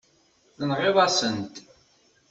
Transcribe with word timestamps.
Tenɣiḍ-as-tent. 0.57 1.55